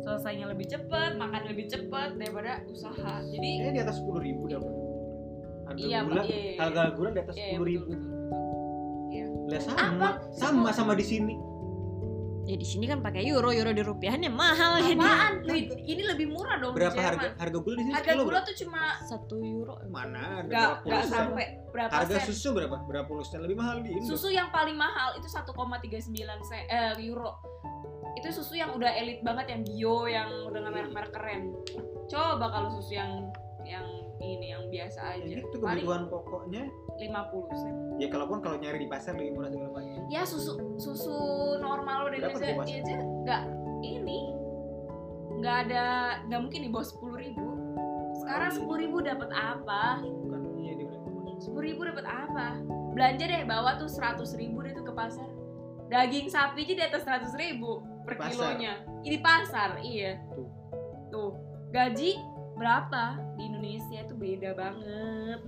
[0.04, 4.68] selesainya lebih cepet makan lebih cepet daripada usaha jadi Kayaknya di atas sepuluh ribu dapat.
[5.64, 6.54] Harga Iya, gula, iya, iya.
[6.60, 7.86] harga gula di atas Iya, sepuluh betul, ribu.
[7.88, 9.48] betul, betul.
[9.48, 10.10] Lah sama, Apa?
[10.36, 11.34] sama sama di sini.
[12.44, 16.28] Ya di sini kan pakai euro, euro di rupiahnya mahal ya apaan Wih, ini lebih
[16.28, 17.08] murah dong Berapa Jerman.
[17.08, 17.94] harga harga gula di sini?
[17.96, 19.76] harga gula tuh cuma Satu euro.
[19.88, 21.08] Mana nggak sen?
[21.08, 22.76] sampai berapa Harga sen susu berapa?
[22.84, 24.12] Berapa puluh sen lebih mahal di Indo.
[24.12, 26.12] susu yang paling mahal itu 1,39
[26.44, 27.40] sen eh, euro
[28.14, 31.42] itu susu yang udah elit banget yang bio yang udah nggak merek-merek keren
[32.06, 33.32] coba kalau susu yang
[33.64, 33.88] yang
[34.26, 36.64] ini yang biasa aja Ya gitu paling kebutuhan pokoknya.
[36.94, 37.10] 50
[37.56, 40.02] sen Ya kalaupun kalau nyari di pasar lebih murah segala macam.
[40.08, 41.16] ya susu susu
[41.58, 42.70] normal udah Indonesia Mas?
[42.72, 43.42] aja nggak
[43.82, 44.20] ini
[45.36, 45.86] nggak ada
[46.24, 47.48] nggak mungkin di bawah sepuluh ribu
[48.16, 50.86] sekarang sepuluh ribu dapat apa Bukan iya di
[51.38, 52.48] sepuluh ribu dapat apa
[52.94, 55.28] belanja deh bawa tuh seratus ribu deh tuh ke pasar
[55.86, 58.32] daging sapi aja di atas seratus ribu per Pasar.
[58.56, 60.48] kilonya ini pasar iya Tuh.
[61.10, 61.30] tuh
[61.70, 62.16] gaji
[62.58, 63.04] berapa
[63.38, 65.42] di Indonesia itu beda banget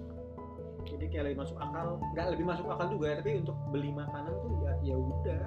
[0.86, 4.54] Jadi kayak lebih masuk akal, nggak lebih masuk akal juga, tapi untuk beli makanan tuh
[4.62, 5.44] ya ya udah.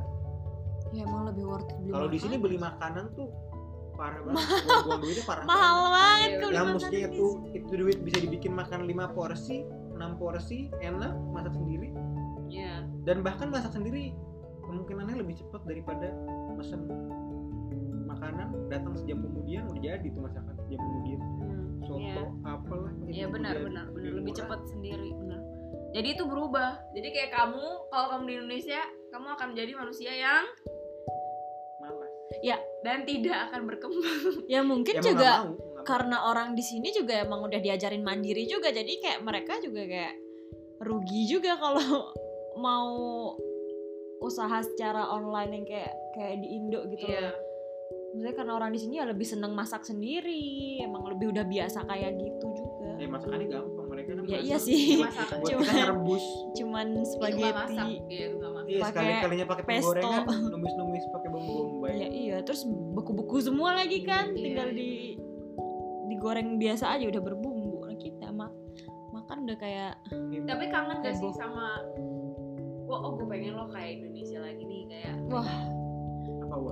[0.90, 3.30] Ya emang lebih worth it beli Kalau di sini beli makanan tuh
[3.94, 4.34] parah banget.
[4.66, 5.44] Buang-buang duitnya parah.
[5.46, 5.94] mahal banget.
[5.94, 9.56] banget kalau Yang makan mesti di itu itu duit bisa dibikin makan 5 porsi,
[9.94, 11.94] 6 porsi, enak, masak sendiri.
[12.50, 14.18] ya Dan bahkan masak sendiri
[14.66, 16.10] kemungkinannya lebih cepat daripada
[16.58, 16.82] mesen
[18.10, 21.20] makanan datang sejam kemudian udah jadi tuh masakan sejam kemudian
[21.80, 22.24] soto Iya.
[22.44, 25.40] apalah Iya itu benar benar benar lebih cepat sendiri benar.
[25.88, 26.76] Jadi itu berubah.
[26.92, 30.44] Jadi kayak kamu kalau kamu di Indonesia kamu akan menjadi manusia yang
[31.80, 32.12] malas
[32.84, 34.20] dan tidak akan berkembang.
[34.52, 38.68] Ya mungkin Ya, juga mau, karena orang di sini juga emang udah diajarin mandiri juga
[38.68, 40.14] jadi kayak mereka juga kayak
[40.84, 42.12] rugi juga kalau
[42.64, 42.92] mau
[44.18, 47.32] usaha secara online yang kayak kayak di Indo gitu Iya.
[47.32, 47.36] loh.
[48.08, 50.40] Maksudnya karena orang di sini ya lebih seneng masak sendiri,
[50.80, 52.88] emang lebih udah biasa kayak gitu juga.
[52.96, 54.42] ya masakannya gampang mereka kan Ya masak.
[54.42, 54.82] iya sih.
[54.98, 55.26] Masak.
[55.30, 57.54] buat Cuma- kita rebus Cuman Itu nggak spaghetti.
[57.54, 57.86] masak.
[58.08, 58.66] Iya, itu nggak masak.
[58.66, 59.78] iya Pakai sekali kalinya pakai pesto.
[59.92, 64.68] penggorengan numis numis pakai bumbu bombay Ya iya, terus beku-beku semua lagi kan, Iya, tinggal
[64.68, 64.74] iya.
[64.74, 64.90] di
[66.08, 67.84] digoreng biasa aja udah berbumbu.
[67.84, 68.50] Nah, kita mak
[69.10, 69.92] makan udah kayak
[70.42, 71.80] Tapi kangen gak sih sama
[72.84, 75.44] Wah, oh gue pengen lo kayak Indonesia lagi nih kayak wah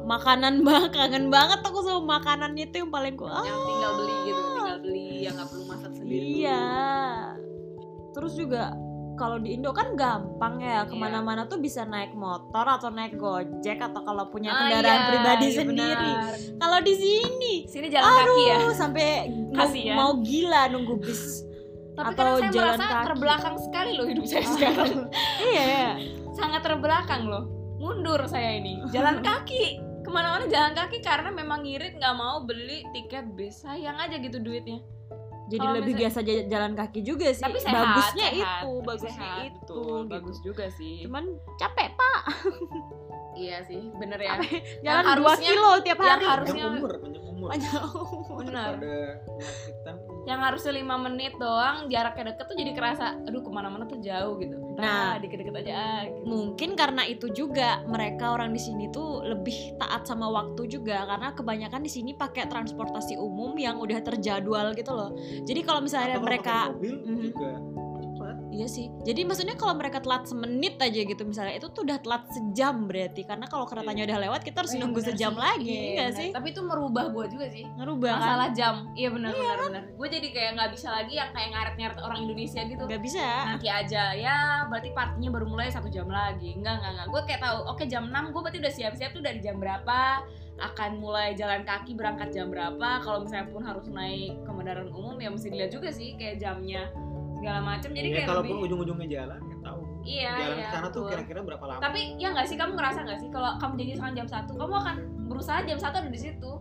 [0.03, 4.43] makanan banget kangen banget aku sama makanan itu yang paling ah, yang tinggal beli gitu,
[4.53, 6.25] tinggal beli yang nggak perlu masak sendiri.
[6.39, 6.65] iya
[8.11, 8.73] terus juga
[9.15, 13.79] kalau di Indo kan gampang ya ke mana-mana tuh bisa naik motor atau naik gojek
[13.79, 16.13] atau kalau punya Ah, kendaraan iya, pribadi iya sendiri
[16.55, 18.55] kalau di sini Sini jalan kaki ya.
[18.59, 19.07] aduh sampai
[19.49, 19.95] mau, Kasian.
[19.95, 21.41] mau gila nunggu bis
[21.93, 23.05] Tapi atau saya jalan merasa kaki.
[23.09, 24.93] terbelakang sekali loh hidup saya sekarang.
[25.49, 25.91] iya ya
[26.31, 27.45] Sangat terbelakang loh.
[27.87, 28.83] Mundur saya ini.
[28.89, 29.79] Jalan kaki.
[30.03, 33.63] Ke mana-mana jalan kaki karena memang ngirit nggak mau beli tiket bis.
[33.63, 34.83] Sayang aja gitu duitnya.
[35.47, 38.35] jadi Kalau lebih misalnya- biasa jalan kaki juga sih Tapi sehat, bagusnya sehat.
[38.35, 39.79] itu Tapi bagusnya sehat, itu betul.
[40.03, 40.11] gitu.
[40.11, 40.95] Bagus juga sih.
[41.07, 42.21] cuman capek pak
[43.39, 44.35] iya sih, bener ya.
[44.83, 46.93] jalan 2 harusnya- kilo tiap yang hari harusnya- panjang umur
[47.47, 48.75] panjang umur
[50.27, 54.35] Yang harusnya 5 menit doang, jaraknya deket tuh jadi kerasa, aduh ke mana-mana tuh jauh
[54.43, 54.57] gitu.
[54.77, 55.17] Nah.
[55.17, 56.21] Nah, deket-deket aja ah, gitu.
[56.29, 61.33] mungkin karena itu juga mereka orang di sini tuh lebih taat sama waktu juga karena
[61.33, 65.17] kebanyakan di sini pakai transportasi umum yang udah terjadwal gitu loh
[65.49, 67.21] jadi kalau misalnya Atau mereka mobil Mhm.
[67.33, 67.86] juga cepat
[68.57, 72.25] iya sih jadi maksudnya kalau mereka telat semenit aja gitu misalnya itu tuh udah telat
[72.33, 75.41] sejam berarti karena kalau keretanya udah lewat kita harus Oh, iya, nunggu sejam sih.
[75.41, 76.19] lagi Iya, enggak benar.
[76.19, 77.65] sih Tapi itu merubah gue juga sih.
[77.69, 78.75] ngerubah kan Masalah jam.
[78.93, 79.83] Iya benar benar benar.
[79.93, 82.83] Gue jadi kayak nggak bisa lagi yang kayak ngaret-ngaret orang Indonesia gitu.
[82.83, 86.57] nggak bisa Nanti aja ya berarti partinya baru mulai satu jam lagi.
[86.57, 87.07] Enggak enggak enggak.
[87.13, 87.59] Gue kayak tahu.
[87.69, 90.25] Oke jam 6 gue berarti udah siap-siap tuh dari jam berapa
[90.57, 95.13] akan mulai jalan kaki berangkat jam berapa kalau misalnya pun harus naik ke kendaraan umum
[95.21, 96.89] ya mesti dilihat juga sih kayak jamnya
[97.47, 99.81] segala macam jadi ya kayak kalaupun lebih ujung-ujungnya jalan ya tahu.
[100.03, 101.79] Iya jalan iya ke sana tuh kira-kira berapa lama?
[101.79, 104.75] Tapi ya nggak sih kamu ngerasa nggak sih kalau kamu jadi sekarang jam satu kamu
[104.75, 104.97] akan
[105.31, 106.53] berusaha jam satu ada di situ.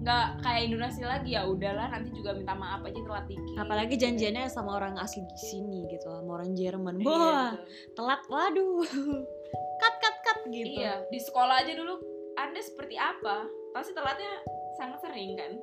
[0.00, 3.56] Nggak kayak Indonesia lagi ya udahlah nanti juga minta maaf aja telat dikit.
[3.58, 6.94] Apalagi janjiannya sama orang asli di sini gitu sama orang Jerman.
[7.02, 7.94] Iya, wah betul.
[7.98, 8.86] telat waduh.
[9.82, 10.86] Cut cut cut gitu.
[10.86, 11.98] Iya di sekolah aja dulu
[12.38, 13.42] anda seperti apa?
[13.74, 14.38] Pasti telatnya
[14.78, 15.58] sangat sering kan?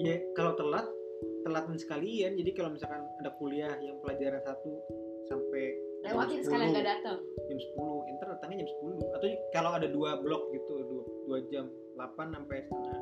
[0.00, 0.88] Ya kalau telat
[1.46, 2.34] telatin sekalian.
[2.34, 4.82] Jadi kalau misalkan ada kuliah yang pelajaran satu
[5.30, 5.64] sampai
[6.02, 10.10] lewatin 10, sekalian gak datang jam 10 enter datangnya jam 10 atau kalau ada dua
[10.22, 11.66] blok gitu dua, dua jam
[11.98, 13.00] 8 sampai setengah.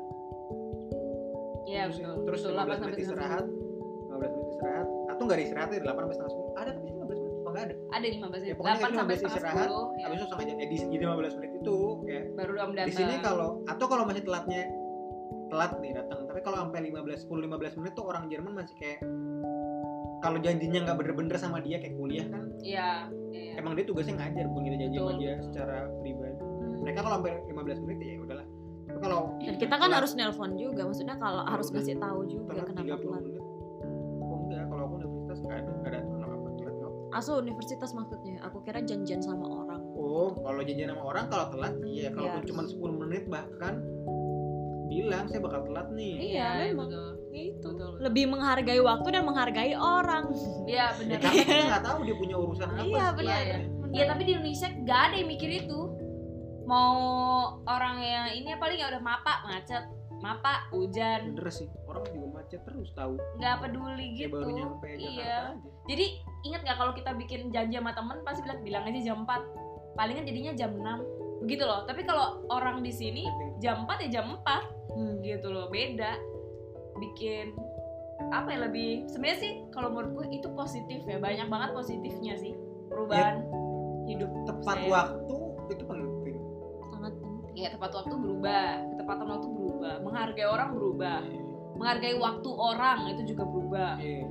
[1.64, 2.16] Iya terus, betul.
[2.28, 3.44] terus betul 15 8 menit sampai istirahat.
[3.48, 4.86] 15 menit istirahat.
[5.08, 7.32] Atau nggak ada istirahat ya 8 sampai setengah 10 ada tapi 15 menit.
[7.44, 7.74] Nggak ada?
[7.94, 8.56] Ada 15 ya menit.
[8.56, 10.04] Pokoknya 8 kan sampai 15 setengah istirahat 10 ya.
[10.04, 13.14] habis itu langsung aja eh, di, di 15 menit itu kayak baru datang di sini
[13.20, 14.62] kalau atau kalau masih telatnya
[15.54, 16.26] telat nih datang.
[16.26, 18.98] Tapi kalau sampai 15 10 15 menit tuh orang Jerman masih kayak
[20.18, 22.50] kalau janjinya nggak bener-bener sama dia kayak kuliah kan?
[22.58, 23.52] Iya iya.
[23.54, 26.36] Emang dia tugasnya ngajar bukan kita janji sama dia secara pribadi.
[26.82, 28.46] Mereka kalau sampai 15 menit ya udahlah.
[28.84, 31.74] Tapi kalau dan kita kan telat- harus nelpon juga maksudnya kalau harus udah.
[31.78, 33.42] ngasih tahu juga telat kenapa 30 telat menit.
[34.20, 34.64] Oh enggak?
[34.66, 36.32] Kalau aku universitas nggak ada nggak ada telat
[37.14, 38.42] aso universitas maksudnya?
[38.42, 39.80] Aku kira janjian sama orang.
[39.94, 42.10] Oh kalau janjian sama orang kalau telat iya.
[42.10, 42.42] Kalau Iya.
[42.42, 43.78] cuma 10 menit bahkan
[44.84, 46.14] bilang saya bakal telat nih.
[46.34, 46.88] Iya, memang.
[46.88, 47.08] betul.
[47.30, 47.56] Itu.
[47.58, 47.92] Betul betul.
[47.98, 50.24] lebih menghargai waktu dan menghargai orang.
[50.64, 53.10] Iya ya, benar karena kita nggak tahu dia punya urusan apa Iya, benar.
[53.10, 53.58] sebenarnya.
[53.90, 55.80] Iya tapi di Indonesia gak ada yang mikir itu.
[56.64, 56.96] Mau
[57.64, 59.84] orang yang ini paling ya udah mapa macet.
[60.18, 61.36] Mapa hujan.
[61.36, 63.20] Bener sih orang juga macet terus tahu.
[63.36, 64.32] Nggak peduli gitu.
[64.32, 65.36] baru nyampe Jakarta Iya.
[65.52, 65.68] aja.
[65.84, 66.06] Jadi
[66.42, 69.42] ingat gak kalau kita bikin janji sama temen pasti bilang bilang aja jam 4
[69.94, 71.04] Palingan jadinya jam 6
[71.40, 71.84] Begitu loh.
[71.84, 75.18] Tapi kalau orang di sini jam 4 ya jam 4 Hmm.
[75.20, 76.14] gitu loh beda
[76.96, 77.50] bikin
[78.30, 82.54] apa ya lebih sebenarnya sih kalau menurut gue itu positif ya banyak banget positifnya sih
[82.86, 83.42] perubahan
[84.04, 84.90] hidup tepat saya.
[84.92, 85.36] waktu
[85.68, 86.36] itu penting
[86.88, 91.18] sangat penting ya tepat waktu berubah ketepatan waktu berubah menghargai orang berubah
[91.74, 94.26] menghargai waktu orang itu juga berubah Iya.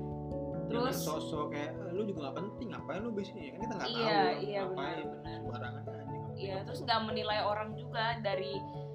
[0.63, 3.84] terus Jangan sosok kayak "Eh, lu juga nggak penting ngapain lu bisnis kan kita nggak
[3.86, 5.36] tahu Iya, iya, ngapain benar-benar.
[5.36, 6.02] sembarangan aja.
[6.34, 8.54] Iya, terus nggak menilai orang juga dari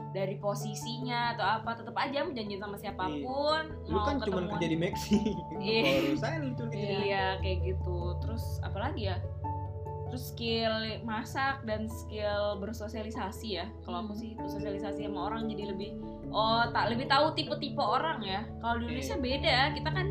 [0.08, 3.62] dari posisinya atau apa, tetap aja menjanji sama siapa pun.
[3.84, 3.88] Iya.
[3.88, 5.18] lu kan cuma kerja di Meksi
[5.60, 5.82] Iya.
[6.08, 7.98] urusan lu cuma kerja di Iya, kayak gitu.
[8.18, 9.16] Terus apalagi ya?
[10.08, 13.68] Terus skill masak dan skill bersosialisasi ya.
[13.82, 14.20] Kalau aku Hmm.
[14.24, 18.40] sih bersosialisasi sama orang jadi lebih oh tak lebih tahu tipe-tipe orang ya.
[18.58, 19.22] Kalau di Indonesia Iya.
[19.22, 20.06] beda, kita kan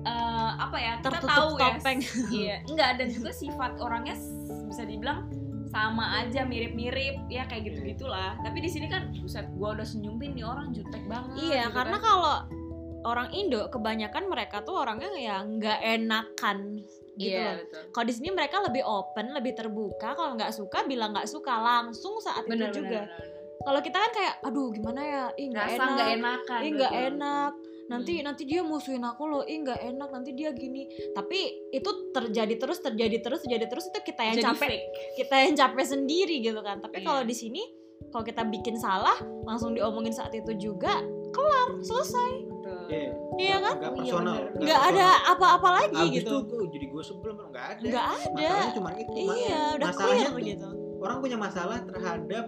[0.00, 0.92] eh, apa ya?
[0.96, 1.98] Kita Tertutup tahu topeng.
[2.00, 2.10] ya.
[2.32, 4.16] Iya, enggak dan juga sifat orangnya
[4.64, 5.28] bisa dibilang
[5.70, 10.34] sama aja mirip-mirip ya kayak gitu gitulah tapi di sini kan buset gua udah senyumin
[10.34, 12.04] nih orang jutek banget Iya, gitu karena kan.
[12.04, 12.36] kalau
[13.00, 16.84] orang Indo kebanyakan mereka tuh orangnya ya nggak enakan
[17.16, 17.64] gitu iya loh.
[17.64, 20.12] betul Kalau di sini mereka lebih open, lebih terbuka.
[20.12, 23.04] Kalau nggak suka bilang nggak suka langsung saat bener itu juga.
[23.04, 23.38] bener, bener.
[23.60, 26.92] Kalau kita kan kayak, aduh gimana ya, ih nggak rasa enak, nggak enakan ih nggak
[26.92, 27.08] betul.
[27.90, 28.24] Nanti Hmm.
[28.24, 30.08] nanti dia musuhin aku loh, ih nggak enak.
[30.08, 30.86] Nanti dia gini.
[31.10, 34.84] Tapi itu terjadi terus, terjadi terus, terjadi terus itu kita yang Jadi capek, fake.
[35.18, 36.78] kita yang capek sendiri gitu kan.
[36.78, 37.04] Tapi Iya.
[37.04, 37.62] kalau di sini,
[38.08, 42.30] kalau kita bikin salah, langsung diomongin saat itu juga, kelar, selesai.
[42.46, 42.82] Betul.
[42.88, 43.10] Iya.
[43.32, 43.74] Iya kan?
[43.74, 44.60] nggak Oh, iya, personal bener.
[44.60, 46.34] Nggak ada apa-apa lagi ah, gitu.
[46.44, 48.28] gue jadi gue sebelum nggak ada Nggak ada.
[48.30, 50.68] masalahnya cuma itu Iya, udah masalahnya clear tuh gitu.
[51.00, 52.44] orang punya masalah terhadap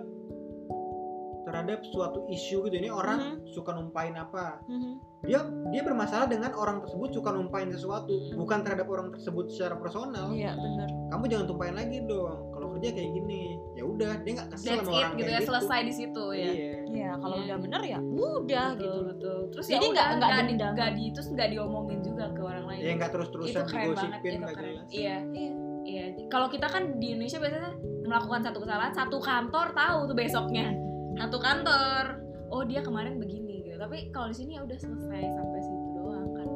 [1.53, 3.37] terhadap suatu isu gitu ini orang Mhm.
[3.47, 4.93] suka numpain apa Mhm.
[5.23, 5.39] dia
[5.69, 8.35] dia bermasalah dengan orang tersebut suka numpain sesuatu Mhm.
[8.35, 10.89] bukan terhadap orang tersebut secara personal Iya benar.
[11.09, 14.81] kamu jangan tumpahin lagi dong kalau kerja kayak gini ya udah dia nggak kesel That's
[14.81, 17.45] sama it orang gitu kayak ya gitu selesai di situ ya iya Iya, kalau Iya.
[17.47, 18.99] udah bener ya udah betul, gitu.
[19.07, 19.39] betul.
[19.51, 22.81] Terus Jadi ya nggak- nggak di, nggak di terus nggak diomongin juga ke orang lain.
[22.81, 24.65] ya nggak terus itu terusan keren banget digosipin itu keren.
[24.67, 25.53] jelas Iya, Iya.
[25.83, 26.05] iya.
[26.29, 27.71] Kalau kita kan di Indonesia biasanya
[28.03, 30.67] melakukan satu kesalahan, satu kantor tahu tuh besoknya.
[31.15, 32.05] Satu kantor.
[32.49, 33.77] Oh dia kemarin begini gitu.
[33.77, 36.49] Tapi kalau di sini ya udah selesai sampai situ doang kan.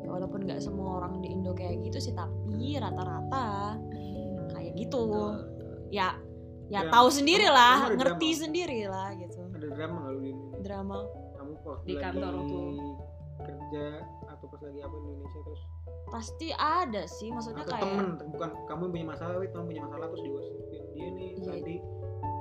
[0.00, 3.76] Ya, walaupun nggak semua orang di Indo kayak gitu sih, tapi rata-rata
[4.48, 5.36] kayak gitu.
[5.88, 6.16] Ya,
[6.66, 6.92] ya Drama.
[6.94, 8.40] tahu sendiri lah, ngerti drama?
[8.40, 9.40] sendiri lah gitu.
[9.48, 10.96] ada drama nggak lu di Indonesia Drama.
[11.34, 12.96] kamu waktu Di kantor lagi tuh.
[13.38, 13.84] kerja
[14.28, 15.62] atau pas lagi apa di Indonesia terus
[16.08, 20.06] Pasti ada sih, maksudnya atau kayak temen bukan kamu punya masalah wait kamu punya masalah
[20.08, 21.44] terus digosipin dia nih Iya.
[21.46, 21.76] tadi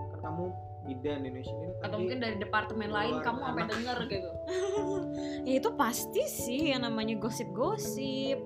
[0.10, 0.44] kan kamu
[0.88, 3.72] bidan Indonesia ini Atau mungkin dari departemen lain kamu sampai anak.
[3.76, 4.30] denger gitu.
[5.48, 8.40] ya itu pasti sih yang namanya gosip-gosip,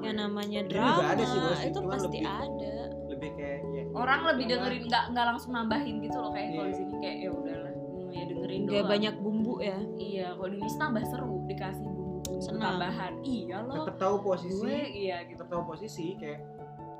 [0.00, 2.76] yang namanya Ini juga drama, ada sih gosip, itu pasti lebih- ada.
[3.06, 6.48] lebih kayak ya, Orang ya, lebih ya, dengerin nggak nggak langsung nambahin gitu loh kayak
[6.50, 6.76] kalau di Iya.
[6.76, 7.72] sini kayak ya udahlah.
[7.72, 8.90] Hmm, ya dengerin Kayak doang.
[8.90, 9.78] banyak bumbu ya.
[9.94, 12.02] Iya, kalau di Indonesia tambah seru dikasih bumbu
[12.50, 13.12] tambahan.
[13.22, 13.74] Iya loh.
[13.80, 15.38] tetap tahu posisi Gue iya gitu.
[15.38, 16.40] tetap tahu posisi kayak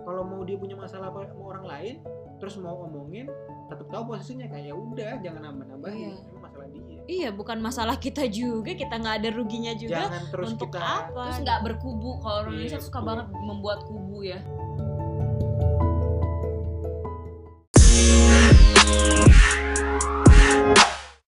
[0.00, 1.94] kalau mau dia punya masalah apa sama orang lain
[2.36, 3.30] terus mau omongin
[3.66, 6.12] tetap tahu posisinya kayak ya udah jangan nambah nambahin Iya.
[6.20, 10.08] ini masalah dia Iya, bukan masalah kita juga, kita nggak ada ruginya juga.
[10.08, 11.20] jangan terus untuk kita apa?
[11.22, 13.08] Terus nggak berkubu kalau orang Iya, Indonesia suka betul.
[13.12, 14.40] banget membuat kubu ya.